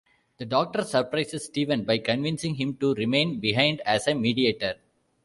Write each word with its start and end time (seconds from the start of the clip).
The 0.39 0.45
Doctor 0.47 0.83
surprises 0.83 1.45
Steven 1.45 1.83
by 1.83 1.99
convincing 1.99 2.55
him 2.55 2.75
to 2.77 2.95
remain 2.95 3.39
behind 3.39 3.81
as 3.81 4.07
a 4.07 4.15
mediator. 4.15 4.77